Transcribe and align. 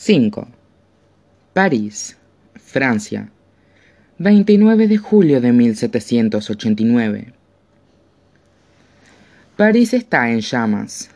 5. 0.00 0.46
París, 1.52 2.16
Francia, 2.54 3.30
29 4.18 4.86
de 4.86 4.96
julio 4.96 5.40
de 5.40 5.52
1789. 5.52 7.34
París 9.56 9.94
está 9.94 10.30
en 10.30 10.40
llamas. 10.40 11.10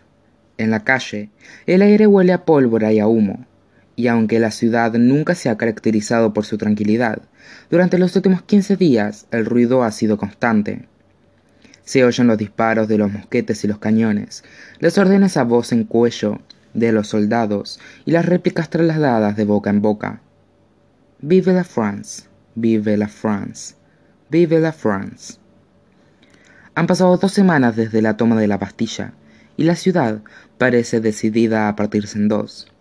En 0.59 0.73
la 0.73 0.83
calle, 0.83 1.31
el 1.65 1.81
aire 1.83 2.09
huele 2.09 2.33
a 2.33 2.45
pólvora 2.45 2.93
y 2.93 2.99
a 2.99 3.07
humo, 3.07 3.47
y 3.95 4.09
aunque 4.09 4.41
la 4.41 4.51
ciudad 4.51 4.93
nunca 4.95 5.37
se 5.37 5.49
ha 5.49 5.57
caracterizado 5.57 6.35
por 6.35 6.45
su 6.45 6.59
tranquilidad, 6.59 7.23
durante 7.71 7.99
los 7.99 8.17
últimos 8.17 8.43
15 8.43 8.77
días 8.77 9.27
el 9.31 9.47
ruido 9.47 9.85
ha 9.85 9.93
sido 9.93 10.19
constante. 10.19 10.89
Se 11.85 12.05
oyen 12.05 12.27
los 12.27 12.37
disparos 12.37 12.89
de 12.89 12.99
los 12.99 13.13
mosquetes 13.13 13.63
y 13.63 13.69
los 13.69 13.79
cañones, 13.79 14.43
las 14.81 14.99
órdenes 14.99 15.37
a 15.37 15.45
voz 15.45 15.71
en 15.71 15.85
cuello 15.85 16.41
de 16.75 16.93
los 16.93 17.09
soldados 17.09 17.81
y 18.05 18.13
las 18.13 18.27
réplicas 18.27 18.71
trasladadas 18.71 19.37
de 19.37 19.45
boca 19.45 19.71
en 19.71 19.83
boca. 19.83 20.21
Vive 21.21 21.53
la 21.53 21.65
France, 21.65 22.25
vive 22.55 22.97
la 22.97 23.09
France, 23.09 23.75
vive 24.31 24.61
la 24.61 24.73
France. 24.73 25.35
Han 26.75 26.87
pasado 26.87 27.17
dos 27.17 27.33
semanas 27.33 27.77
desde 27.77 28.03
la 28.03 28.17
toma 28.17 28.41
de 28.41 28.49
la 28.49 28.59
Bastilla 28.59 29.13
y 29.57 29.65
la 29.65 29.77
ciudad 29.77 30.23
parece 30.59 31.01
decidida 31.01 31.69
a 31.69 31.77
partirse 31.77 32.19
en 32.19 32.29
dos. 32.29 32.73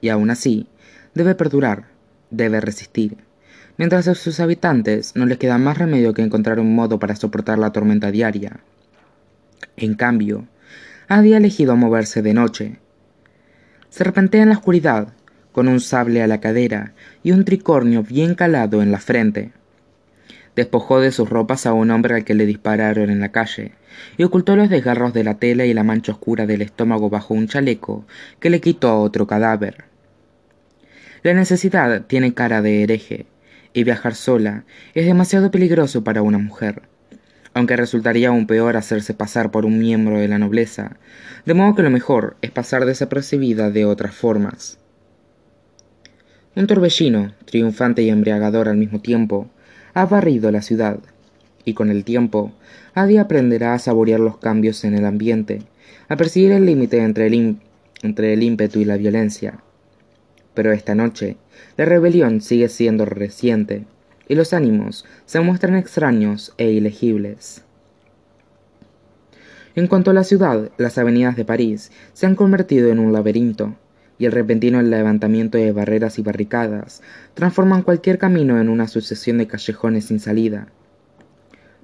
Y 0.00 0.10
aún 0.10 0.30
así, 0.30 0.68
debe 1.14 1.34
perdurar, 1.34 1.84
debe 2.30 2.60
resistir, 2.60 3.16
mientras 3.78 4.08
a 4.08 4.14
sus 4.14 4.40
habitantes 4.40 5.16
no 5.16 5.26
les 5.26 5.38
queda 5.38 5.58
más 5.58 5.78
remedio 5.78 6.14
que 6.14 6.22
encontrar 6.22 6.60
un 6.60 6.74
modo 6.74 6.98
para 6.98 7.16
soportar 7.16 7.58
la 7.58 7.72
tormenta 7.72 8.10
diaria. 8.10 8.60
En 9.76 9.94
cambio, 9.94 10.46
había 11.08 11.38
elegido 11.38 11.76
moverse 11.76 12.22
de 12.22 12.34
noche, 12.34 12.78
serpentea 13.92 14.42
en 14.42 14.48
la 14.48 14.54
oscuridad, 14.54 15.08
con 15.52 15.68
un 15.68 15.78
sable 15.78 16.22
a 16.22 16.26
la 16.26 16.40
cadera 16.40 16.94
y 17.22 17.32
un 17.32 17.44
tricornio 17.44 18.02
bien 18.02 18.34
calado 18.34 18.80
en 18.80 18.90
la 18.90 18.98
frente. 18.98 19.52
Despojó 20.56 21.00
de 21.00 21.12
sus 21.12 21.28
ropas 21.28 21.66
a 21.66 21.74
un 21.74 21.90
hombre 21.90 22.14
al 22.14 22.24
que 22.24 22.32
le 22.32 22.46
dispararon 22.46 23.10
en 23.10 23.20
la 23.20 23.32
calle, 23.32 23.72
y 24.16 24.24
ocultó 24.24 24.56
los 24.56 24.70
desgarros 24.70 25.12
de 25.12 25.24
la 25.24 25.34
tela 25.34 25.66
y 25.66 25.74
la 25.74 25.84
mancha 25.84 26.12
oscura 26.12 26.46
del 26.46 26.62
estómago 26.62 27.10
bajo 27.10 27.34
un 27.34 27.48
chaleco 27.48 28.06
que 28.40 28.48
le 28.48 28.62
quitó 28.62 28.88
a 28.88 28.98
otro 28.98 29.26
cadáver. 29.26 29.84
La 31.22 31.34
necesidad 31.34 32.06
tiene 32.06 32.32
cara 32.32 32.62
de 32.62 32.82
hereje, 32.82 33.26
y 33.74 33.84
viajar 33.84 34.14
sola 34.14 34.64
es 34.94 35.04
demasiado 35.04 35.50
peligroso 35.50 36.02
para 36.02 36.22
una 36.22 36.38
mujer 36.38 36.91
aunque 37.54 37.76
resultaría 37.76 38.28
aún 38.28 38.46
peor 38.46 38.76
hacerse 38.76 39.14
pasar 39.14 39.50
por 39.50 39.64
un 39.64 39.78
miembro 39.78 40.18
de 40.18 40.28
la 40.28 40.38
nobleza, 40.38 40.96
de 41.44 41.54
modo 41.54 41.74
que 41.74 41.82
lo 41.82 41.90
mejor 41.90 42.36
es 42.42 42.50
pasar 42.50 42.84
desapercibida 42.84 43.70
de 43.70 43.84
otras 43.84 44.14
formas. 44.14 44.78
Un 46.54 46.66
torbellino, 46.66 47.32
triunfante 47.44 48.02
y 48.02 48.10
embriagador 48.10 48.68
al 48.68 48.76
mismo 48.76 49.00
tiempo, 49.00 49.50
ha 49.94 50.06
barrido 50.06 50.50
la 50.50 50.62
ciudad, 50.62 50.98
y 51.64 51.74
con 51.74 51.90
el 51.90 52.04
tiempo, 52.04 52.52
Adi 52.94 53.18
aprenderá 53.18 53.74
a 53.74 53.78
saborear 53.78 54.20
los 54.20 54.38
cambios 54.38 54.84
en 54.84 54.94
el 54.94 55.06
ambiente, 55.06 55.62
a 56.08 56.16
percibir 56.16 56.52
el 56.52 56.66
límite 56.66 56.98
entre 56.98 57.26
entre 58.02 58.32
el 58.32 58.42
ímpetu 58.42 58.80
y 58.80 58.84
la 58.84 58.96
violencia. 58.96 59.60
Pero 60.54 60.72
esta 60.72 60.94
noche, 60.94 61.36
la 61.76 61.84
rebelión 61.84 62.40
sigue 62.40 62.68
siendo 62.68 63.06
reciente, 63.06 63.84
y 64.28 64.34
los 64.34 64.52
ánimos 64.52 65.04
se 65.26 65.40
muestran 65.40 65.76
extraños 65.76 66.54
e 66.58 66.70
ilegibles. 66.70 67.64
En 69.74 69.86
cuanto 69.86 70.10
a 70.10 70.14
la 70.14 70.24
ciudad, 70.24 70.70
las 70.76 70.98
avenidas 70.98 71.36
de 71.36 71.44
París 71.44 71.92
se 72.12 72.26
han 72.26 72.36
convertido 72.36 72.90
en 72.90 72.98
un 72.98 73.12
laberinto, 73.12 73.74
y 74.18 74.26
el 74.26 74.32
repentino 74.32 74.80
levantamiento 74.82 75.58
de 75.58 75.72
barreras 75.72 76.18
y 76.18 76.22
barricadas 76.22 77.02
transforman 77.34 77.82
cualquier 77.82 78.18
camino 78.18 78.60
en 78.60 78.68
una 78.68 78.86
sucesión 78.86 79.38
de 79.38 79.46
callejones 79.46 80.04
sin 80.04 80.20
salida. 80.20 80.68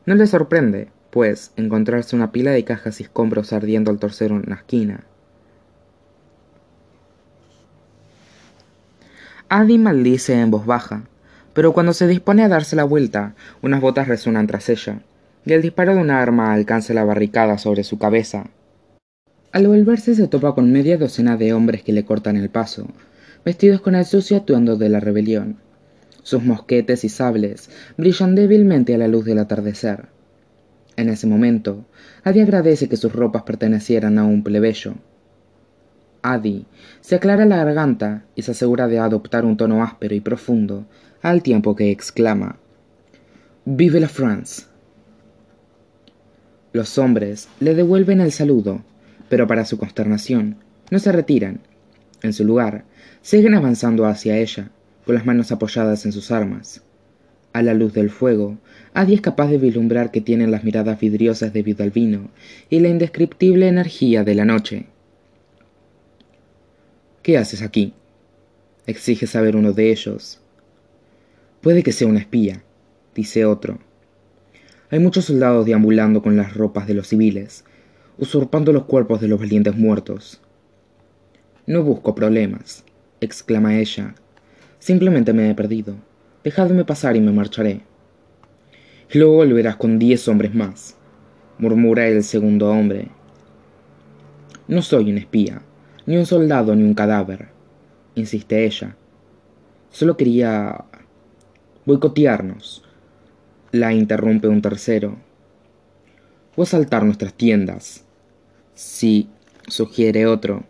No 0.07 0.15
le 0.15 0.27
sorprende, 0.27 0.89
pues, 1.11 1.53
encontrarse 1.57 2.15
una 2.15 2.31
pila 2.31 2.51
de 2.51 2.65
cajas 2.65 3.01
y 3.01 3.05
escombros 3.05 3.53
ardiendo 3.53 3.91
al 3.91 3.99
torcer 3.99 4.33
una 4.33 4.57
esquina. 4.57 5.05
Adi 9.49 9.79
maldice 9.79 10.39
en 10.39 10.51
voz 10.51 10.67
baja, 10.67 11.05
pero 11.59 11.73
cuando 11.73 11.93
se 11.93 12.07
dispone 12.07 12.45
a 12.45 12.49
darse 12.49 12.77
la 12.77 12.85
vuelta, 12.85 13.35
unas 13.63 13.81
botas 13.81 14.07
resuenan 14.07 14.47
tras 14.47 14.69
ella, 14.69 15.01
y 15.45 15.55
el 15.55 15.61
disparo 15.61 15.93
de 15.93 16.01
una 16.01 16.23
arma 16.23 16.53
alcanza 16.53 16.95
la 16.95 17.03
barricada 17.03 17.59
sobre 17.59 17.83
su 17.83 17.99
cabeza. 17.99 18.45
Al 19.51 19.67
volverse 19.67 20.15
se 20.15 20.29
topa 20.29 20.55
con 20.55 20.71
media 20.71 20.99
docena 20.99 21.37
de 21.37 21.53
hombres 21.53 21.83
que 21.83 21.93
le 21.93 22.05
cortan 22.05 22.37
el 22.37 22.49
paso, 22.49 22.87
vestidos 23.45 23.81
con 23.81 23.97
el 23.97 24.05
sucio 24.05 24.37
atuendo 24.37 24.77
de 24.77 24.89
la 24.89 25.01
rebelión. 25.01 25.57
Sus 26.23 26.45
mosquetes 26.45 27.03
y 27.03 27.09
sables 27.09 27.71
brillan 27.97 28.37
débilmente 28.37 28.95
a 28.95 28.99
la 28.99 29.09
luz 29.09 29.25
del 29.25 29.41
atardecer. 29.41 30.11
En 30.95 31.09
ese 31.09 31.27
momento, 31.27 31.87
Adi 32.23 32.41
agradece 32.41 32.89
que 32.89 32.97
sus 32.97 33.13
ropas 33.13 33.43
pertenecieran 33.43 34.19
a 34.19 34.25
un 34.25 34.45
plebeyo. 34.45 34.95
Adi 36.23 36.67
se 37.01 37.17
aclara 37.17 37.47
la 37.47 37.57
garganta 37.57 38.23
y 38.37 38.43
se 38.43 38.53
asegura 38.53 38.87
de 38.87 39.01
adoptar 39.01 39.45
un 39.45 39.57
tono 39.57 39.83
áspero 39.83 40.15
y 40.15 40.21
profundo 40.21 40.87
al 41.23 41.43
tiempo 41.43 41.75
que 41.75 41.91
exclama 41.91 42.59
Vive 43.65 44.01
la 44.01 44.09
France. 44.09 44.65
Los 46.73 46.97
hombres 46.97 47.49
le 47.61 47.75
devuelven 47.75 48.21
el 48.21 48.33
saludo, 48.33 48.83
pero 49.29 49.47
para 49.47 49.65
su 49.65 49.79
consternación 49.79 50.57
no 50.91 50.99
se 50.99 51.13
retiran. 51.13 51.61
En 52.23 52.33
su 52.33 52.45
lugar, 52.45 52.85
siguen 53.21 53.55
avanzando 53.55 54.07
hacia 54.07 54.39
ella, 54.39 54.71
con 55.05 55.15
las 55.15 55.27
manos 55.27 55.53
apoyadas 55.53 56.07
en 56.07 56.13
sus 56.13 56.31
armas. 56.31 56.83
A 57.53 57.63
la 57.63 57.75
luz 57.75 57.93
del 57.93 58.11
fuego, 58.11 58.59
Adi 58.95 59.15
es 59.15 59.21
capaz 59.21 59.49
de 59.49 59.59
vislumbrar 59.59 60.11
que 60.11 60.21
tienen 60.21 60.51
las 60.51 60.65
miradas 60.65 60.99
vidriosas 61.01 61.53
debido 61.53 61.85
al 61.85 61.91
vino 61.91 62.31
y 62.71 62.81
la 62.81 62.89
indescriptible 62.89 63.69
energía 63.69 64.25
de 64.25 64.35
la 64.35 64.45
noche. 64.45 64.87
¿Qué 67.23 67.37
haces 67.37 67.63
aquí? 67.63 67.93
exige 68.87 69.27
saber 69.27 69.55
uno 69.55 69.73
de 69.73 69.91
ellos, 69.91 70.41
Puede 71.61 71.83
que 71.83 71.93
sea 71.93 72.07
una 72.07 72.21
espía, 72.21 72.63
dice 73.17 73.45
otro. 73.45 73.79
Hay 74.91 75.01
muchos 75.01 75.25
soldados 75.25 75.67
deambulando 75.67 76.23
con 76.23 76.37
las 76.37 76.55
ropas 76.55 76.87
de 76.87 76.95
los 76.95 77.09
civiles, 77.09 77.65
usurpando 78.17 78.73
los 78.73 78.85
cuerpos 78.85 79.21
de 79.21 79.27
los 79.27 79.41
valientes 79.41 79.77
muertos. 79.77 80.41
No 81.67 81.83
busco 81.83 82.15
problemas, 82.15 82.85
exclama 83.21 83.77
ella. 83.77 84.15
Simplemente 84.79 85.33
me 85.33 85.51
he 85.51 85.55
perdido. 85.55 85.97
Dejadme 86.45 86.85
pasar 86.85 87.17
y 87.17 87.21
me 87.21 87.33
marcharé. 87.33 87.81
luego 89.13 89.35
volverás 89.35 89.77
con 89.77 89.99
diez 89.99 90.29
hombres 90.29 90.55
más, 90.55 90.97
murmura 91.59 92.07
el 92.07 92.23
segundo 92.23 92.71
hombre. 92.71 93.09
No 94.69 94.81
soy 94.81 95.11
un 95.11 95.19
espía, 95.19 95.63
ni 96.07 96.17
un 96.17 96.25
soldado, 96.25 96.77
ni 96.77 96.85
un 96.85 96.95
cadáver, 96.95 97.49
insiste 98.15 98.65
ella. 98.65 98.97
Solo 99.91 100.17
quería 100.17 100.85
boicotearnos. 101.89 102.85
La 103.73 103.95
interrumpe 103.95 104.47
un 104.47 104.61
tercero. 104.61 105.17
O 106.55 106.63
asaltar 106.63 107.03
nuestras 107.03 107.33
tiendas. 107.33 108.05
Sí, 108.75 109.31
sugiere 109.69 110.27
otro. 110.27 110.65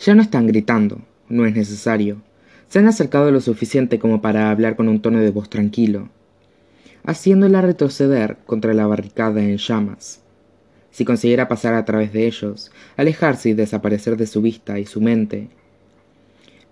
Ya 0.00 0.16
no 0.16 0.22
están 0.22 0.48
gritando, 0.48 1.02
no 1.28 1.46
es 1.46 1.54
necesario. 1.54 2.20
Se 2.66 2.80
han 2.80 2.88
acercado 2.88 3.30
lo 3.30 3.40
suficiente 3.40 4.00
como 4.00 4.20
para 4.20 4.50
hablar 4.50 4.74
con 4.74 4.88
un 4.88 5.00
tono 5.00 5.20
de 5.20 5.30
voz 5.30 5.48
tranquilo, 5.48 6.08
haciéndola 7.04 7.60
retroceder 7.60 8.38
contra 8.46 8.74
la 8.74 8.88
barricada 8.88 9.40
en 9.40 9.58
llamas. 9.58 10.20
Si 10.90 11.04
consiguiera 11.04 11.46
pasar 11.46 11.74
a 11.74 11.84
través 11.84 12.12
de 12.12 12.26
ellos, 12.26 12.72
alejarse 12.96 13.50
y 13.50 13.54
desaparecer 13.54 14.16
de 14.16 14.26
su 14.26 14.42
vista 14.42 14.80
y 14.80 14.84
su 14.84 15.00
mente. 15.00 15.48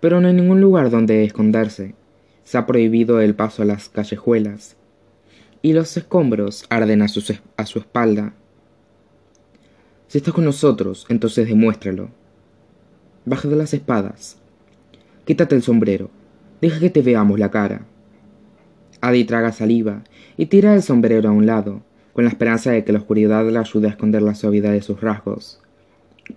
Pero 0.01 0.21
no 0.21 0.27
hay 0.27 0.35
ningún 0.35 0.61
lugar 0.61 0.91
donde 0.91 1.23
esconderse. 1.23 1.95
Se 2.45 2.59
ha 2.59 2.67
prohibido 2.67 3.21
el 3.21 3.35
paso 3.35 3.63
a 3.63 3.65
las 3.65 3.89
callejuelas, 3.89 4.77
y 5.63 5.73
los 5.73 5.97
escombros 5.97 6.67
arden 6.69 7.03
a 7.03 7.09
su, 7.09 7.23
a 7.57 7.67
su 7.67 7.79
espalda. 7.79 8.35
Si 10.09 10.19
estás 10.19 10.35
con 10.35 10.45
nosotros, 10.45 11.07
entonces 11.09 11.47
demuéstralo. 11.49 12.11
Baja 13.25 13.49
de 13.49 13.57
las 13.57 13.73
espadas. 13.73 14.39
Quítate 15.25 15.55
el 15.55 15.63
sombrero. 15.63 16.11
Deja 16.61 16.81
que 16.81 16.91
te 16.91 17.01
veamos 17.01 17.39
la 17.39 17.51
cara. 17.51 17.87
Adi 19.01 19.25
traga 19.25 19.53
saliva 19.53 20.03
y 20.37 20.47
tira 20.47 20.75
el 20.75 20.83
sombrero 20.83 21.29
a 21.29 21.33
un 21.33 21.47
lado, 21.47 21.83
con 22.13 22.25
la 22.25 22.31
esperanza 22.31 22.73
de 22.73 22.85
que 22.85 22.93
la 22.93 22.99
oscuridad 22.99 23.49
le 23.49 23.59
ayude 23.59 23.87
a 23.87 23.91
esconder 23.91 24.23
la 24.23 24.35
suavidad 24.35 24.73
de 24.73 24.83
sus 24.83 25.01
rasgos. 25.01 25.61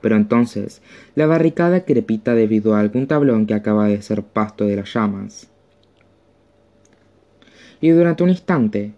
Pero 0.02 0.16
entonces, 0.16 0.82
la 1.16 1.26
barricada 1.26 1.86
crepita 1.86 2.34
debido 2.36 2.76
a 2.76 2.80
algún 2.80 3.08
tablón 3.08 3.46
que 3.46 3.54
acaba 3.56 3.88
de 3.88 4.02
ser 4.02 4.24
pasto 4.24 4.66
de 4.66 4.76
las 4.78 4.94
llamas 4.94 5.50
y 7.82 7.90
durante 7.90 8.24
un 8.24 8.30
instante 8.30 8.94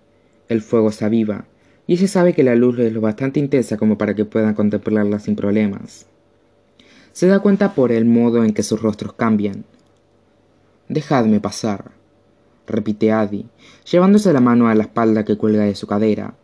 el 0.50 0.62
fuego 0.62 0.92
se 0.92 1.06
aviva, 1.06 1.46
y 1.88 1.98
se 1.98 2.08
sabe 2.08 2.34
que 2.34 2.44
la 2.44 2.56
luz 2.56 2.80
es 2.80 2.94
lo 2.94 3.02
bastante 3.02 3.40
intensa 3.40 3.78
como 3.78 3.98
para 3.98 4.14
que 4.14 4.26
puedan 4.26 4.54
contemplarla 4.54 5.20
sin 5.20 5.36
problemas. 5.36 6.06
Se 7.14 7.28
da 7.28 7.40
cuenta 7.40 7.74
por 7.74 7.92
el 7.92 8.06
modo 8.06 8.44
en 8.44 8.54
que 8.54 8.64
sus 8.64 8.82
rostros 8.82 9.14
cambian. 9.14 9.64
Dejadme 10.90 11.40
pasar, 11.40 11.92
repite 12.68 13.12
Adi, 13.12 13.46
llevándose 13.90 14.32
la 14.34 14.42
mano 14.42 14.68
a 14.68 14.76
la 14.76 14.84
espalda 14.84 15.26
que 15.26 15.38
cuelga 15.38 15.64
de 15.64 15.76
su 15.76 15.88
cadera. 15.88 16.36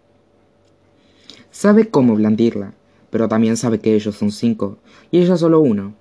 Sabe 1.52 1.90
cómo 1.90 2.16
blandirla, 2.16 2.74
pero 3.10 3.28
también 3.28 3.58
sabe 3.58 3.80
que 3.80 3.94
ellos 3.94 4.16
son 4.16 4.32
cinco 4.32 4.80
y 5.12 5.20
ella 5.20 5.38
solo 5.38 5.60
uno, 5.60 5.94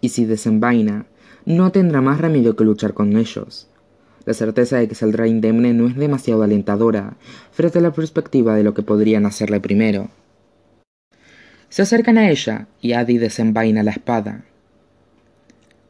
y 0.00 0.08
si 0.08 0.24
desenvaina, 0.24 1.06
no 1.44 1.70
tendrá 1.72 2.00
más 2.00 2.20
remedio 2.20 2.56
que 2.56 2.64
luchar 2.64 2.94
con 2.94 3.16
ellos. 3.16 3.68
La 4.26 4.32
certeza 4.32 4.78
de 4.78 4.88
que 4.88 4.94
saldrá 4.94 5.26
indemne 5.26 5.74
no 5.74 5.86
es 5.86 5.96
demasiado 5.96 6.42
alentadora 6.42 7.16
frente 7.52 7.78
a 7.78 7.82
la 7.82 7.92
perspectiva 7.92 8.54
de 8.54 8.64
lo 8.64 8.72
que 8.72 8.82
podrían 8.82 9.26
hacerle 9.26 9.60
primero. 9.60 10.08
Se 11.68 11.82
acercan 11.82 12.18
a 12.18 12.30
ella 12.30 12.68
y 12.80 12.92
Adi 12.92 13.18
desenvaina 13.18 13.82
la 13.82 13.90
espada. 13.90 14.44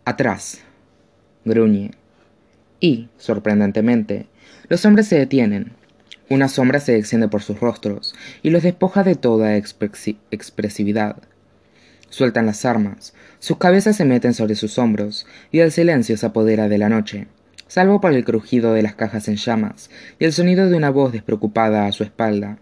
Atrás, 0.04 0.62
gruñe. 1.44 1.92
Y, 2.80 3.08
sorprendentemente, 3.18 4.26
los 4.68 4.84
hombres 4.84 5.06
se 5.06 5.18
detienen. 5.18 5.72
Una 6.28 6.48
sombra 6.48 6.80
se 6.80 6.96
extiende 6.96 7.28
por 7.28 7.42
sus 7.42 7.60
rostros 7.60 8.14
y 8.42 8.50
los 8.50 8.62
despoja 8.62 9.04
de 9.04 9.14
toda 9.14 9.56
expresividad. 9.56 11.16
Sueltan 12.08 12.46
las 12.46 12.64
armas, 12.64 13.14
sus 13.38 13.58
cabezas 13.58 13.96
se 13.96 14.04
meten 14.04 14.34
sobre 14.34 14.54
sus 14.54 14.78
hombros 14.78 15.26
y 15.52 15.58
el 15.60 15.70
silencio 15.70 16.16
se 16.16 16.26
apodera 16.26 16.68
de 16.68 16.78
la 16.78 16.88
noche 16.88 17.26
salvo 17.66 18.00
por 18.00 18.12
el 18.12 18.24
crujido 18.24 18.72
de 18.72 18.82
las 18.82 18.94
cajas 18.94 19.28
en 19.28 19.36
llamas 19.36 19.90
y 20.18 20.24
el 20.24 20.32
sonido 20.32 20.68
de 20.68 20.76
una 20.76 20.90
voz 20.90 21.12
despreocupada 21.12 21.86
a 21.86 21.92
su 21.92 22.04
espalda. 22.04 22.58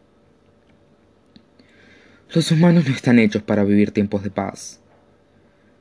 Los 2.34 2.50
humanos 2.50 2.88
no 2.88 2.94
están 2.94 3.18
hechos 3.18 3.42
para 3.42 3.64
vivir 3.64 3.90
tiempos 3.90 4.22
de 4.22 4.30
paz. 4.30 4.80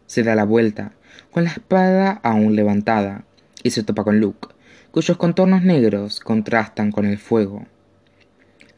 Se 0.05 0.23
da 0.23 0.35
la 0.35 0.43
vuelta, 0.43 0.91
con 1.31 1.45
la 1.45 1.51
espada 1.51 2.19
aún 2.23 2.55
levantada, 2.55 3.23
y 3.63 3.71
se 3.71 3.83
topa 3.83 4.03
con 4.03 4.19
Luke, 4.19 4.49
cuyos 4.91 5.17
contornos 5.17 5.63
negros 5.63 6.19
contrastan 6.19 6.91
con 6.91 7.05
el 7.05 7.17
fuego. 7.17 7.65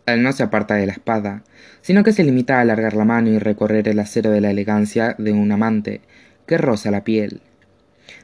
Él 0.05 0.21
no 0.21 0.31
se 0.33 0.43
aparta 0.43 0.75
de 0.75 0.85
la 0.85 0.91
espada, 0.91 1.43
sino 1.81 2.03
que 2.03 2.13
se 2.13 2.23
limita 2.23 2.57
a 2.57 2.61
alargar 2.61 2.93
la 2.93 3.05
mano 3.05 3.29
y 3.29 3.39
recorrer 3.39 3.87
el 3.87 3.99
acero 3.99 4.29
de 4.29 4.41
la 4.41 4.51
elegancia 4.51 5.15
de 5.17 5.31
un 5.31 5.51
amante 5.51 6.01
que 6.45 6.57
roza 6.57 6.91
la 6.91 7.03
piel, 7.03 7.41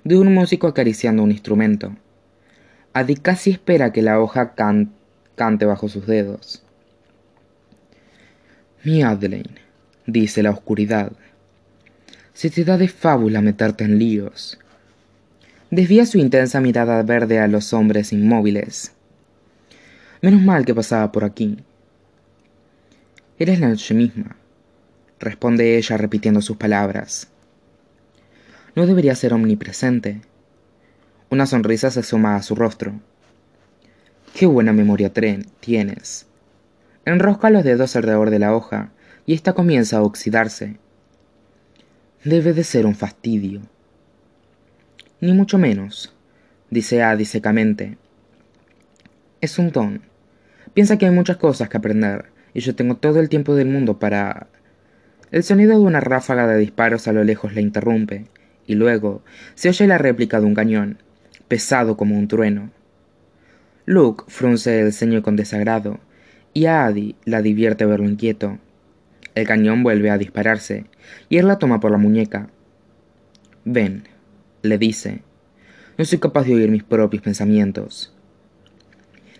de 0.04 0.18
un 0.18 0.34
músico 0.34 0.68
acariciando 0.68 1.24
un 1.24 1.32
instrumento, 1.32 1.96
Adi 3.00 3.16
casi 3.16 3.52
espera 3.52 3.94
que 3.94 4.02
la 4.02 4.20
hoja 4.20 4.56
cante 4.56 5.66
bajo 5.66 5.88
sus 5.88 6.06
dedos. 6.06 6.62
Mi 8.84 9.04
Adelaine, 9.04 9.56
dice 10.06 10.44
la 10.44 10.52
oscuridad, 10.52 11.14
se 12.34 12.50
te 12.50 12.66
da 12.66 12.78
de 12.78 12.90
fábula 12.90 13.40
meterte 13.40 13.86
en 13.86 14.00
líos. 14.00 14.60
Desvía 15.72 16.06
su 16.06 16.18
intensa 16.18 16.60
mirada 16.60 17.02
verde 17.04 17.40
a 17.40 17.48
los 17.48 17.72
hombres 17.72 18.12
inmóviles. 18.12 18.92
Menos 20.22 20.42
mal 20.42 20.66
que 20.66 20.76
pasaba 20.76 21.10
por 21.14 21.24
aquí. 21.24 21.58
Eres 23.38 23.62
la 23.62 23.70
noche 23.70 23.94
misma, 23.94 24.36
responde 25.22 25.78
ella 25.78 25.96
repitiendo 25.96 26.42
sus 26.42 26.58
palabras. 26.58 27.30
No 28.76 28.86
debería 28.86 29.16
ser 29.16 29.34
omnipresente. 29.34 30.20
Una 31.32 31.46
sonrisa 31.46 31.92
se 31.92 32.00
asoma 32.00 32.36
a 32.36 32.42
su 32.42 32.56
rostro. 32.56 32.94
Qué 34.34 34.48
buena 34.48 34.74
memoria 34.74 35.14
tienes. 35.60 36.26
Enrosca 37.06 37.52
los 37.52 37.64
dedos 37.64 37.96
alrededor 37.96 38.32
de 38.32 38.40
la 38.40 38.56
hoja 38.56 38.92
y 39.28 39.36
ésta 39.36 39.54
comienza 39.54 39.98
a 39.98 40.02
oxidarse. 40.02 40.80
Debe 42.24 42.54
de 42.54 42.64
ser 42.64 42.88
un 42.88 42.96
fastidio. 42.96 43.62
Ni 45.22 45.34
mucho 45.34 45.60
menos, 45.60 46.16
dice 46.72 47.04
Adi 47.04 47.26
secamente. 47.26 48.00
Es 49.40 49.60
un 49.60 49.72
don. 49.72 50.02
Piensa 50.74 50.98
que 50.98 51.06
hay 51.06 51.12
muchas 51.12 51.38
cosas 51.38 51.70
que 51.70 51.78
aprender 51.78 52.32
y 52.56 52.62
yo 52.62 52.74
tengo 52.74 52.98
todo 52.98 53.20
el 53.20 53.30
tiempo 53.30 53.54
del 53.54 53.68
mundo 53.68 54.00
para... 54.00 54.48
El 55.30 55.44
sonido 55.44 55.74
de 55.74 55.86
una 55.86 56.00
ráfaga 56.00 56.48
de 56.48 56.58
disparos 56.58 57.08
a 57.08 57.14
lo 57.14 57.24
lejos 57.24 57.54
la 57.54 57.62
interrumpe, 57.62 58.26
y 58.66 58.74
luego 58.74 59.22
se 59.54 59.70
oye 59.70 59.86
la 59.86 60.00
réplica 60.00 60.40
de 60.40 60.48
un 60.48 60.56
cañón 60.56 60.98
pesado 61.50 61.98
como 61.98 62.18
un 62.18 62.30
trueno. 62.30 62.70
Luke 63.86 64.24
frunce 64.28 64.80
el 64.80 64.94
ceño 64.94 65.22
con 65.22 65.36
desagrado, 65.36 66.00
y 66.54 66.66
a 66.66 66.86
Adi 66.86 67.16
la 67.26 67.42
divierte 67.42 67.86
verlo 67.86 68.08
inquieto. 68.08 68.60
El 69.36 69.48
cañón 69.48 69.84
vuelve 69.84 70.12
a 70.12 70.18
dispararse, 70.18 70.86
y 71.28 71.38
él 71.38 71.48
la 71.48 71.58
toma 71.58 71.80
por 71.80 71.92
la 71.92 71.98
muñeca. 71.98 72.50
Ven, 73.66 74.04
le 74.62 74.78
dice, 74.78 75.22
no 75.98 76.06
soy 76.06 76.20
capaz 76.20 76.46
de 76.46 76.56
oír 76.56 76.70
mis 76.70 76.84
propios 76.84 77.24
pensamientos. 77.24 78.14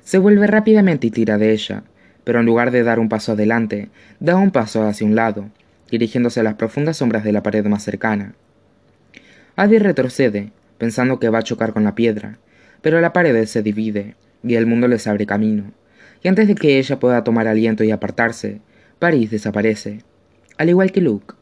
Se 0.04 0.18
vuelve 0.18 0.48
rápidamente 0.48 1.08
y 1.08 1.12
tira 1.12 1.38
de 1.38 1.52
ella, 1.52 1.84
pero 2.24 2.40
en 2.40 2.46
lugar 2.46 2.72
de 2.72 2.84
dar 2.84 3.00
un 3.00 3.08
paso 3.08 3.34
adelante, 3.34 3.90
da 4.20 4.36
un 4.36 4.52
paso 4.52 4.84
hacia 4.84 5.06
un 5.06 5.16
lado, 5.16 5.50
dirigiéndose 5.92 6.40
a 6.40 6.44
las 6.44 6.56
profundas 6.56 6.98
sombras 6.98 7.24
de 7.24 7.32
la 7.32 7.44
pared 7.44 7.66
más 7.66 7.84
cercana. 7.84 8.34
Adi 9.56 9.78
retrocede, 9.78 10.52
pensando 10.80 11.20
que 11.20 11.30
va 11.30 11.40
a 11.40 11.44
chocar 11.44 11.74
con 11.74 11.84
la 11.84 11.94
piedra, 11.94 12.40
pero 12.82 13.00
la 13.02 13.14
pared 13.14 13.46
se 13.46 13.62
divide 13.62 14.16
y 14.42 14.56
el 14.56 14.66
mundo 14.66 14.88
les 14.88 15.06
abre 15.06 15.28
camino, 15.28 15.74
y 16.24 16.30
antes 16.30 16.48
de 16.48 16.56
que 16.56 16.80
ella 16.80 17.00
pueda 17.00 17.24
tomar 17.24 17.48
aliento 17.48 17.84
y 17.84 17.92
apartarse, 17.92 18.62
París 18.98 19.30
desaparece, 19.30 20.00
al 20.58 20.70
igual 20.70 20.92
que 20.92 21.02
Luke. 21.02 21.36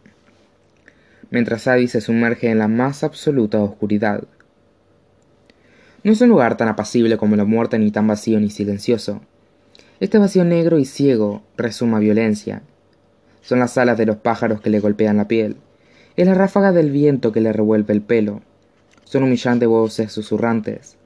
Mientras 1.29 1.67
Abby 1.67 1.87
se 1.87 2.01
sumerge 2.01 2.49
en 2.49 2.57
la 2.57 2.67
más 2.67 3.03
absoluta 3.03 3.59
oscuridad. 3.59 4.23
No 6.03 6.11
es 6.11 6.21
un 6.21 6.29
lugar 6.29 6.57
tan 6.57 6.67
apacible 6.67 7.17
como 7.17 7.35
la 7.35 7.45
muerte 7.45 7.77
ni 7.77 7.91
tan 7.91 8.07
vacío 8.07 8.39
ni 8.39 8.49
silencioso. 8.49 9.21
Este 9.99 10.17
vacío 10.19 10.45
negro 10.45 10.79
y 10.79 10.85
ciego 10.85 11.43
resuma 11.57 11.99
violencia. 11.99 12.61
Son 13.41 13.59
las 13.59 13.77
alas 13.77 13.97
de 13.97 14.05
los 14.05 14.17
pájaros 14.17 14.61
que 14.61 14.69
le 14.69 14.79
golpean 14.79 15.17
la 15.17 15.27
piel. 15.27 15.57
Es 16.15 16.27
la 16.27 16.33
ráfaga 16.33 16.71
del 16.71 16.91
viento 16.91 17.31
que 17.31 17.41
le 17.41 17.51
revuelve 17.51 17.93
el 17.93 18.01
pelo 18.01 18.41
son 19.07 19.23
humillantes 19.23 19.69
voces 19.69 20.11
susurrantes. 20.11 20.97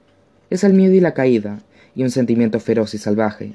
Es 0.49 0.63
el 0.63 0.73
miedo 0.73 0.93
y 0.93 0.99
la 0.99 1.13
caída, 1.13 1.59
y 1.95 2.03
un 2.03 2.09
sentimiento 2.09 2.59
feroz 2.59 2.93
y 2.95 2.97
salvaje. 2.97 3.53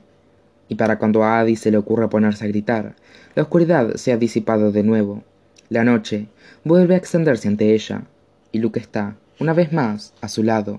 Y 0.69 0.77
para 0.77 0.99
cuando 0.99 1.25
a 1.25 1.41
Adi 1.41 1.57
se 1.57 1.71
le 1.71 1.79
ocurre 1.79 2.09
ponerse 2.09 2.45
a 2.45 2.49
gritar, 2.49 2.95
la 3.35 3.43
oscuridad 3.43 3.95
se 3.97 4.13
ha 4.13 4.17
disipado 4.17 4.71
de 4.71 4.85
nuevo. 4.85 5.25
La 5.69 5.83
noche 5.83 6.29
vuelve 6.65 6.95
a 6.95 6.99
extenderse 6.99 7.49
ante 7.49 7.75
ella, 7.75 8.05
y 8.53 8.59
Luke 8.59 8.79
está, 8.79 9.17
una 9.41 9.53
vez 9.53 9.73
más, 9.73 10.15
a 10.21 10.29
su 10.29 10.45
lado. 10.45 10.79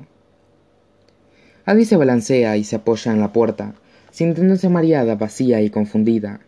Adi 1.65 1.83
se 1.83 1.97
balancea 1.97 2.55
y 2.55 2.63
se 2.63 2.77
apoya 2.77 3.11
en 3.11 3.19
la 3.19 3.33
puerta, 3.33 3.73
sintiéndose 4.11 4.69
mareada, 4.69 5.15
vacía 5.15 5.61
y 5.61 5.69
confundida. 5.69 6.39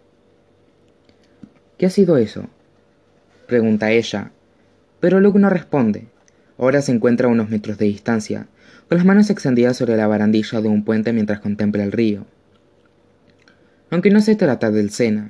¿Qué 1.78 1.86
ha 1.86 1.90
sido 1.90 2.18
eso? 2.18 2.46
pregunta 3.46 3.92
ella, 3.92 4.32
pero 5.02 5.20
Luke 5.20 5.40
no 5.40 5.50
responde. 5.50 6.08
Ahora 6.60 6.82
se 6.82 6.92
encuentra 6.92 7.28
a 7.28 7.32
unos 7.32 7.50
metros 7.50 7.78
de 7.78 7.86
distancia, 7.86 8.48
con 8.90 8.98
las 8.98 9.06
manos 9.06 9.30
extendidas 9.30 9.78
sobre 9.78 9.96
la 9.96 10.08
barandilla 10.08 10.60
de 10.60 10.68
un 10.68 10.84
puente 10.84 11.14
mientras 11.14 11.40
contempla 11.40 11.86
el 11.86 11.94
río. 11.94 12.26
Aunque 13.90 14.10
no 14.12 14.20
se 14.20 14.36
trata 14.36 14.70
del 14.70 14.90
Sena, 14.90 15.30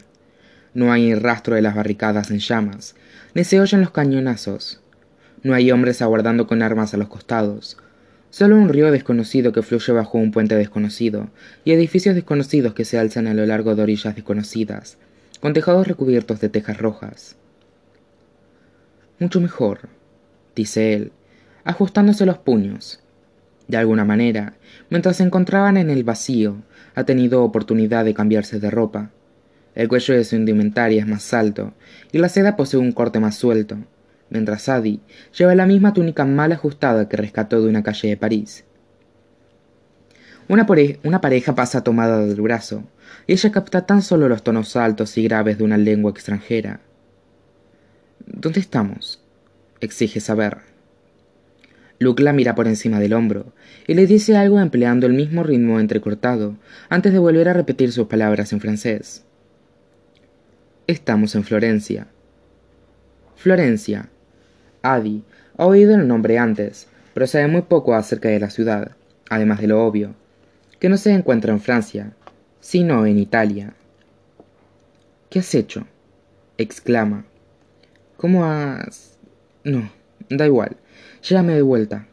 no 0.73 0.91
hay 0.91 1.13
rastro 1.13 1.55
de 1.55 1.61
las 1.61 1.75
barricadas 1.75 2.31
en 2.31 2.39
llamas, 2.39 2.95
ni 3.35 3.43
se 3.43 3.59
oyen 3.59 3.81
los 3.81 3.91
cañonazos. 3.91 4.81
No 5.43 5.53
hay 5.53 5.71
hombres 5.71 6.01
aguardando 6.01 6.47
con 6.47 6.63
armas 6.63 6.95
a 6.95 6.97
los 6.97 7.09
costados, 7.09 7.77
solo 8.31 8.55
un 8.55 8.69
río 8.69 8.91
desconocido 8.91 9.51
que 9.51 9.61
fluye 9.61 9.93
bajo 9.93 10.17
un 10.17 10.31
puente 10.31 10.55
desconocido, 10.55 11.29
y 11.63 11.73
edificios 11.73 12.15
desconocidos 12.15 12.73
que 12.73 12.85
se 12.85 12.97
alzan 12.97 13.27
a 13.27 13.35
lo 13.35 13.45
largo 13.45 13.75
de 13.75 13.83
orillas 13.83 14.15
desconocidas, 14.15 14.97
con 15.41 15.53
tejados 15.53 15.87
recubiertos 15.87 16.41
de 16.41 16.49
tejas 16.49 16.79
rojas. 16.79 17.35
Mucho 19.19 19.39
mejor, 19.41 19.89
dice 20.55 20.93
él, 20.93 21.11
ajustándose 21.69 22.25
los 22.25 22.39
puños. 22.39 22.99
De 23.67 23.77
alguna 23.77 24.03
manera, 24.03 24.53
mientras 24.89 25.17
se 25.17 25.23
encontraban 25.23 25.77
en 25.77 25.91
el 25.91 26.03
vacío, 26.03 26.55
ha 26.95 27.03
tenido 27.03 27.43
oportunidad 27.43 28.05
de 28.05 28.15
cambiarse 28.15 28.59
de 28.59 28.71
ropa. 28.71 29.11
El 29.75 29.87
cuello 29.87 30.15
de 30.15 30.23
su 30.23 30.35
indumentaria 30.35 30.99
es 30.99 31.07
más 31.07 31.31
alto 31.31 31.73
y 32.11 32.17
la 32.17 32.27
seda 32.27 32.55
posee 32.55 32.79
un 32.79 32.91
corte 32.91 33.19
más 33.19 33.35
suelto, 33.35 33.77
mientras 34.31 34.67
Adi 34.67 34.99
lleva 35.37 35.53
la 35.53 35.67
misma 35.67 35.93
túnica 35.93 36.25
mal 36.25 36.51
ajustada 36.51 37.07
que 37.07 37.17
rescató 37.17 37.61
de 37.61 37.69
una 37.69 37.83
calle 37.83 38.09
de 38.09 38.17
París. 38.17 38.65
Una, 40.47 40.65
una, 41.03 41.21
pareja 41.21 41.53
pasa 41.53 41.83
tomada 41.83 42.25
del 42.25 42.41
brazo, 42.41 42.83
y 43.27 43.33
ella 43.33 43.51
capta 43.51 43.85
tan 43.85 44.01
solo 44.01 44.27
los 44.27 44.41
tonos 44.41 44.75
altos 44.75 45.15
y 45.19 45.23
graves 45.23 45.59
de 45.59 45.63
una 45.63 45.77
lengua 45.77 46.09
extranjera. 46.09 46.79
¿Dónde 48.25 48.59
estamos? 48.59 49.23
exige 49.79 50.19
saber. 50.19 50.68
Luke 51.99 52.23
la 52.23 52.31
mira 52.31 52.55
por 52.55 52.67
encima 52.67 52.99
del 52.99 53.13
hombro 53.13 53.51
y 53.85 53.93
le 53.93 54.07
dice 54.07 54.37
algo 54.37 54.59
empleando 54.59 55.05
el 55.05 55.13
mismo 55.13 55.43
ritmo 55.43 55.81
entrecortado 55.81 56.55
antes 56.87 57.11
de 57.11 57.19
volver 57.19 57.49
a 57.49 57.53
repetir 57.53 57.91
sus 57.91 58.07
palabras 58.07 58.53
en 58.53 58.61
francés. 58.61 59.25
Estamos 60.87 61.35
en 61.35 61.43
Florencia. 61.43 62.07
Florencia, 63.35 64.09
Adi 64.81 65.23
ha 65.57 65.65
oído 65.65 65.93
el 65.93 66.07
nombre 66.07 66.39
antes, 66.39 66.87
pero 67.13 67.27
sabe 67.27 67.47
muy 67.47 67.63
poco 67.63 67.93
acerca 67.93 68.29
de 68.29 68.39
la 68.39 68.49
ciudad, 68.49 68.95
además 69.29 69.59
de 69.59 69.67
lo 69.67 69.85
obvio, 69.85 70.15
que 70.79 70.87
no 70.87 70.95
se 70.95 71.11
encuentra 71.11 71.51
en 71.51 71.59
Francia, 71.59 72.13
sino 72.61 73.05
en 73.05 73.19
Italia. 73.19 73.73
¿Qué 75.29 75.39
has 75.39 75.53
hecho? 75.53 75.85
exclama. 76.57 77.25
¿Cómo 78.17 78.45
has...? 78.45 79.17
No, 79.63 79.91
da 80.29 80.45
igual, 80.45 80.77
llévame 81.27 81.53
de 81.53 81.61
vuelta. 81.61 82.07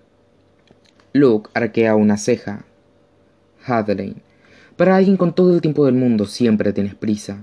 Luke 1.12 1.50
arquea 1.54 1.96
una 1.96 2.16
ceja. 2.16 2.64
Hadley, 3.64 4.16
para 4.76 4.96
alguien 4.96 5.16
con 5.16 5.34
todo 5.34 5.54
el 5.54 5.60
tiempo 5.60 5.86
del 5.86 5.94
mundo 5.94 6.26
siempre 6.26 6.72
tienes 6.72 6.94
prisa. 6.94 7.38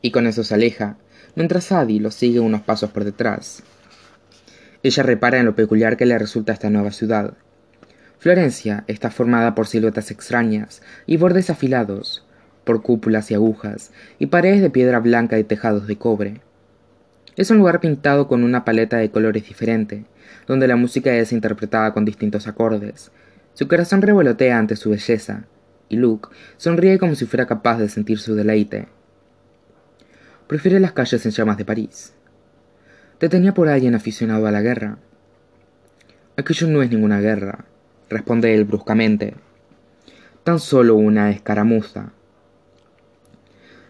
Y 0.00 0.10
con 0.10 0.26
eso 0.26 0.44
se 0.44 0.54
aleja, 0.54 0.96
mientras 1.34 1.72
Adi 1.72 1.98
lo 1.98 2.10
sigue 2.10 2.40
unos 2.40 2.62
pasos 2.62 2.90
por 2.90 3.04
detrás. 3.04 3.62
Ella 4.82 5.02
repara 5.02 5.38
en 5.38 5.46
lo 5.46 5.54
peculiar 5.54 5.96
que 5.96 6.06
le 6.06 6.18
resulta 6.18 6.52
esta 6.52 6.70
nueva 6.70 6.92
ciudad. 6.92 7.34
Florencia 8.18 8.84
está 8.86 9.10
formada 9.10 9.54
por 9.54 9.66
siluetas 9.66 10.10
extrañas 10.10 10.82
y 11.06 11.16
bordes 11.16 11.50
afilados, 11.50 12.24
por 12.64 12.82
cúpulas 12.82 13.30
y 13.30 13.34
agujas, 13.34 13.90
y 14.18 14.26
paredes 14.26 14.62
de 14.62 14.70
piedra 14.70 15.00
blanca 15.00 15.38
y 15.38 15.44
tejados 15.44 15.86
de 15.86 15.96
cobre. 15.96 16.40
Es 17.34 17.50
un 17.50 17.56
lugar 17.58 17.80
pintado 17.80 18.28
con 18.28 18.44
una 18.44 18.64
paleta 18.64 18.98
de 18.98 19.10
colores 19.10 19.46
diferente, 19.48 20.04
donde 20.46 20.68
la 20.68 20.76
música 20.76 21.14
es 21.14 21.32
interpretada 21.32 21.94
con 21.94 22.04
distintos 22.04 22.46
acordes. 22.46 23.10
Su 23.54 23.68
corazón 23.68 24.02
revolotea 24.02 24.58
ante 24.58 24.76
su 24.76 24.90
belleza, 24.90 25.44
y 25.88 25.96
Luke 25.96 26.28
sonríe 26.58 26.98
como 26.98 27.14
si 27.14 27.24
fuera 27.24 27.46
capaz 27.46 27.78
de 27.78 27.88
sentir 27.88 28.18
su 28.18 28.34
deleite. 28.34 28.86
Prefiere 30.46 30.78
las 30.78 30.92
calles 30.92 31.24
en 31.24 31.32
llamas 31.32 31.56
de 31.56 31.64
París. 31.64 32.12
Te 33.16 33.30
tenía 33.30 33.54
por 33.54 33.68
alguien 33.68 33.94
aficionado 33.94 34.46
a 34.46 34.50
la 34.50 34.60
guerra. 34.60 34.98
Aquello 36.36 36.66
no 36.66 36.82
es 36.82 36.90
ninguna 36.90 37.20
guerra, 37.20 37.64
responde 38.10 38.54
él 38.54 38.64
bruscamente. 38.64 39.34
Tan 40.44 40.58
solo 40.58 40.96
una 40.96 41.30
escaramuza. 41.30 42.12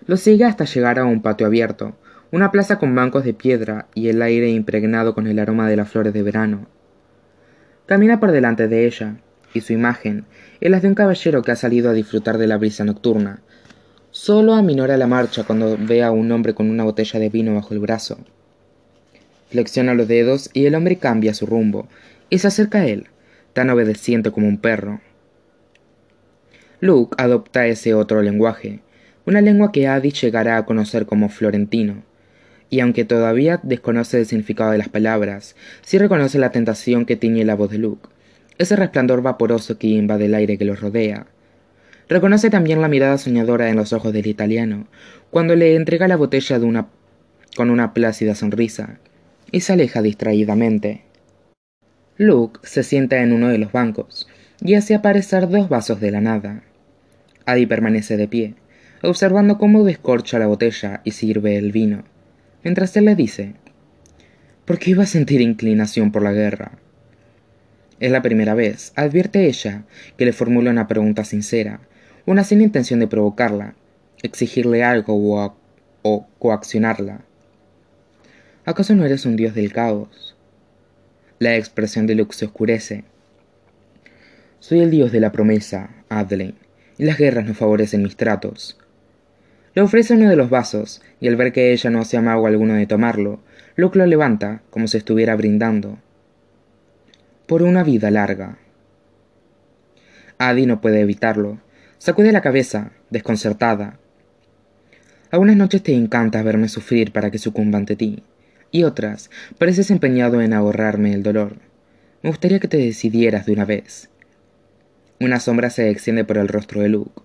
Lo 0.06 0.16
sigue 0.16 0.44
hasta 0.44 0.64
llegar 0.64 1.00
a 1.00 1.04
un 1.04 1.22
patio 1.22 1.46
abierto, 1.46 1.96
una 2.32 2.50
plaza 2.50 2.78
con 2.78 2.94
bancos 2.94 3.24
de 3.24 3.34
piedra 3.34 3.88
y 3.94 4.08
el 4.08 4.22
aire 4.22 4.48
impregnado 4.48 5.14
con 5.14 5.26
el 5.26 5.38
aroma 5.38 5.68
de 5.68 5.76
las 5.76 5.90
flores 5.90 6.14
de 6.14 6.22
verano. 6.22 6.66
Camina 7.84 8.20
por 8.20 8.32
delante 8.32 8.68
de 8.68 8.86
ella, 8.86 9.18
y 9.52 9.60
su 9.60 9.74
imagen 9.74 10.24
es 10.62 10.70
la 10.70 10.80
de 10.80 10.88
un 10.88 10.94
caballero 10.94 11.42
que 11.42 11.52
ha 11.52 11.56
salido 11.56 11.90
a 11.90 11.92
disfrutar 11.92 12.38
de 12.38 12.46
la 12.46 12.56
brisa 12.56 12.84
nocturna. 12.84 13.42
Solo 14.12 14.54
aminora 14.54 14.96
la 14.96 15.06
marcha 15.06 15.44
cuando 15.44 15.76
ve 15.78 16.02
a 16.02 16.10
un 16.10 16.32
hombre 16.32 16.54
con 16.54 16.70
una 16.70 16.84
botella 16.84 17.20
de 17.20 17.28
vino 17.28 17.54
bajo 17.54 17.74
el 17.74 17.80
brazo. 17.80 18.18
Flexiona 19.50 19.92
los 19.92 20.08
dedos 20.08 20.48
y 20.54 20.64
el 20.64 20.74
hombre 20.74 20.96
cambia 20.96 21.34
su 21.34 21.44
rumbo 21.44 21.86
y 22.30 22.38
se 22.38 22.48
acerca 22.48 22.78
a 22.78 22.86
él, 22.86 23.08
tan 23.52 23.68
obedeciente 23.68 24.30
como 24.30 24.48
un 24.48 24.56
perro. 24.56 25.02
Luke 26.80 27.14
adopta 27.18 27.66
ese 27.66 27.92
otro 27.92 28.22
lenguaje, 28.22 28.80
una 29.26 29.42
lengua 29.42 29.70
que 29.70 29.86
Adi 29.86 30.12
llegará 30.12 30.56
a 30.56 30.64
conocer 30.64 31.04
como 31.04 31.28
florentino, 31.28 32.02
y 32.72 32.80
aunque 32.80 33.04
todavía 33.04 33.60
desconoce 33.62 34.18
el 34.18 34.24
significado 34.24 34.70
de 34.70 34.78
las 34.78 34.88
palabras, 34.88 35.56
sí 35.82 35.98
reconoce 35.98 36.38
la 36.38 36.52
tentación 36.52 37.04
que 37.04 37.16
tiñe 37.16 37.44
la 37.44 37.54
voz 37.54 37.70
de 37.70 37.76
Luke, 37.76 38.08
ese 38.56 38.76
resplandor 38.76 39.20
vaporoso 39.20 39.76
que 39.76 39.88
invade 39.88 40.24
el 40.24 40.34
aire 40.34 40.56
que 40.56 40.64
los 40.64 40.80
rodea. 40.80 41.26
Reconoce 42.08 42.48
también 42.48 42.80
la 42.80 42.88
mirada 42.88 43.18
soñadora 43.18 43.68
en 43.68 43.76
los 43.76 43.92
ojos 43.92 44.14
del 44.14 44.26
italiano, 44.26 44.86
cuando 45.30 45.54
le 45.54 45.76
entrega 45.76 46.08
la 46.08 46.16
botella 46.16 46.58
con 47.54 47.68
una 47.68 47.92
plácida 47.92 48.34
sonrisa, 48.34 49.00
y 49.50 49.60
se 49.60 49.74
aleja 49.74 50.00
distraídamente. 50.00 51.02
Luke 52.16 52.58
se 52.62 52.84
sienta 52.84 53.18
en 53.18 53.34
uno 53.34 53.48
de 53.48 53.58
los 53.58 53.70
bancos 53.70 54.28
y 54.62 54.76
hace 54.76 54.94
aparecer 54.94 55.50
dos 55.50 55.68
vasos 55.68 56.00
de 56.00 56.10
la 56.10 56.22
nada. 56.22 56.62
Adi 57.44 57.66
permanece 57.66 58.16
de 58.16 58.28
pie, 58.28 58.54
observando 59.02 59.58
cómo 59.58 59.84
descorcha 59.84 60.38
la 60.38 60.46
botella 60.46 61.02
y 61.04 61.10
sirve 61.10 61.58
el 61.58 61.70
vino 61.70 62.10
mientras 62.64 62.96
él 62.96 63.06
le 63.06 63.14
dice, 63.14 63.54
¿por 64.64 64.78
qué 64.78 64.90
iba 64.90 65.02
a 65.02 65.06
sentir 65.06 65.40
inclinación 65.40 66.12
por 66.12 66.22
la 66.22 66.32
guerra? 66.32 66.72
Es 68.00 68.10
la 68.10 68.22
primera 68.22 68.54
vez, 68.54 68.92
advierte 68.96 69.46
ella, 69.46 69.84
que 70.16 70.24
le 70.24 70.32
formula 70.32 70.70
una 70.70 70.88
pregunta 70.88 71.24
sincera, 71.24 71.80
una 72.26 72.44
sin 72.44 72.60
intención 72.60 73.00
de 73.00 73.06
provocarla, 73.06 73.74
exigirle 74.22 74.82
algo 74.82 75.14
o, 75.14 75.56
o 76.02 76.26
coaccionarla. 76.38 77.20
¿Acaso 78.64 78.94
no 78.94 79.04
eres 79.04 79.26
un 79.26 79.36
dios 79.36 79.54
del 79.54 79.72
caos? 79.72 80.36
La 81.38 81.56
expresión 81.56 82.06
de 82.06 82.14
Luke 82.14 82.34
se 82.34 82.44
oscurece. 82.44 83.04
Soy 84.60 84.80
el 84.80 84.90
dios 84.90 85.10
de 85.10 85.18
la 85.18 85.32
promesa, 85.32 85.90
Adelaine, 86.08 86.54
y 86.98 87.04
las 87.04 87.18
guerras 87.18 87.44
no 87.44 87.54
favorecen 87.54 88.02
mis 88.02 88.16
tratos. 88.16 88.78
Le 89.74 89.82
ofrece 89.82 90.14
uno 90.14 90.28
de 90.28 90.36
los 90.36 90.50
vasos, 90.50 91.00
y 91.20 91.28
al 91.28 91.36
ver 91.36 91.52
que 91.52 91.72
ella 91.72 91.90
no 91.90 92.00
hace 92.00 92.16
amago 92.16 92.46
alguno 92.46 92.74
de 92.74 92.86
tomarlo, 92.86 93.40
Luke 93.74 93.98
lo 93.98 94.04
levanta, 94.04 94.62
como 94.70 94.86
si 94.86 94.98
estuviera 94.98 95.34
brindando. 95.34 95.98
Por 97.46 97.62
una 97.62 97.82
vida 97.82 98.10
larga. 98.10 98.58
Adi 100.38 100.66
no 100.66 100.80
puede 100.80 101.00
evitarlo. 101.00 101.58
Sacude 101.98 102.32
la 102.32 102.42
cabeza, 102.42 102.92
desconcertada. 103.10 103.98
Algunas 105.30 105.56
noches 105.56 105.82
te 105.82 105.94
encanta 105.94 106.42
verme 106.42 106.68
sufrir 106.68 107.12
para 107.12 107.30
que 107.30 107.38
sucumba 107.38 107.78
ante 107.78 107.96
ti, 107.96 108.22
y 108.70 108.84
otras 108.84 109.30
pareces 109.56 109.90
empeñado 109.90 110.42
en 110.42 110.52
ahorrarme 110.52 111.14
el 111.14 111.22
dolor. 111.22 111.56
Me 112.22 112.30
gustaría 112.30 112.60
que 112.60 112.68
te 112.68 112.76
decidieras 112.76 113.46
de 113.46 113.52
una 113.52 113.64
vez. 113.64 114.10
Una 115.20 115.40
sombra 115.40 115.70
se 115.70 115.88
extiende 115.88 116.24
por 116.24 116.36
el 116.36 116.48
rostro 116.48 116.82
de 116.82 116.88
Luke. 116.88 117.22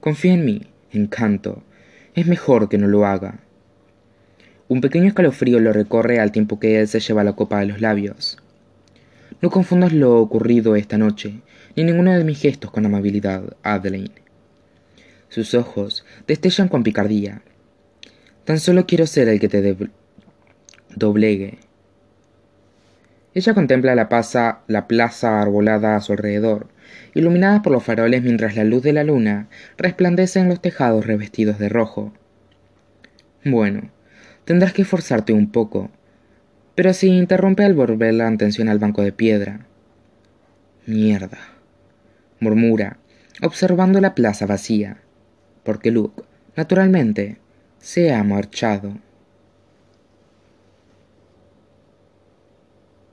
Confía 0.00 0.34
en 0.34 0.44
mí, 0.44 0.62
encanto, 0.96 1.62
es 2.14 2.26
mejor 2.26 2.68
que 2.68 2.78
no 2.78 2.88
lo 2.88 3.06
haga. 3.06 3.40
Un 4.68 4.80
pequeño 4.80 5.06
escalofrío 5.06 5.60
lo 5.60 5.72
recorre 5.72 6.18
al 6.18 6.32
tiempo 6.32 6.58
que 6.58 6.80
él 6.80 6.88
se 6.88 7.00
lleva 7.00 7.22
la 7.22 7.34
copa 7.34 7.60
de 7.60 7.66
los 7.66 7.80
labios. 7.80 8.38
No 9.40 9.50
confundas 9.50 9.92
lo 9.92 10.20
ocurrido 10.20 10.76
esta 10.76 10.98
noche, 10.98 11.42
ni 11.76 11.84
ninguno 11.84 12.12
de 12.12 12.24
mis 12.24 12.40
gestos 12.40 12.70
con 12.70 12.86
amabilidad, 12.86 13.56
Adeline. 13.62 14.10
Sus 15.28 15.54
ojos 15.54 16.04
destellan 16.26 16.68
con 16.68 16.82
picardía. 16.82 17.42
Tan 18.44 18.58
solo 18.58 18.86
quiero 18.86 19.06
ser 19.06 19.28
el 19.28 19.38
que 19.38 19.48
te 19.48 19.76
doblegue. 20.94 21.58
Ella 23.34 23.52
contempla 23.52 23.94
la, 23.94 24.08
la 24.66 24.88
plaza 24.88 25.42
arbolada 25.42 25.96
a 25.96 26.00
su 26.00 26.12
alrededor, 26.12 26.68
iluminadas 27.14 27.62
por 27.62 27.72
los 27.72 27.82
faroles 27.82 28.22
mientras 28.22 28.56
la 28.56 28.64
luz 28.64 28.82
de 28.82 28.92
la 28.92 29.04
luna 29.04 29.48
resplandece 29.78 30.40
en 30.40 30.48
los 30.48 30.60
tejados 30.60 31.06
revestidos 31.06 31.58
de 31.58 31.68
rojo. 31.68 32.12
Bueno, 33.44 33.90
tendrás 34.44 34.72
que 34.72 34.82
esforzarte 34.82 35.32
un 35.32 35.50
poco, 35.50 35.90
pero 36.74 36.92
si 36.92 37.08
interrumpe 37.08 37.64
al 37.64 37.74
volver 37.74 38.14
la 38.14 38.28
atención 38.28 38.68
al 38.68 38.78
banco 38.78 39.02
de 39.02 39.12
piedra. 39.12 39.66
Mierda, 40.84 41.38
murmura, 42.38 42.98
observando 43.42 44.00
la 44.00 44.14
plaza 44.14 44.46
vacía, 44.46 44.98
porque 45.62 45.90
Luke, 45.90 46.22
naturalmente, 46.54 47.38
se 47.78 48.12
ha 48.12 48.22
marchado. 48.24 48.98